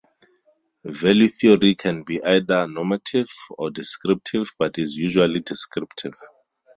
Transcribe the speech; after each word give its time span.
Value 0.95 1.27
theory 1.27 1.75
can 1.75 2.01
be 2.01 2.23
either 2.23 2.65
normative 2.65 3.29
or 3.51 3.69
descriptive 3.69 4.49
but 4.57 4.79
is 4.79 4.97
usually 4.97 5.41
descriptive. 5.41 6.15